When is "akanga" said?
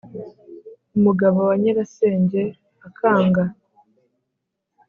2.87-3.43